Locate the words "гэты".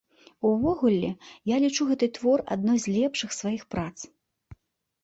1.91-2.09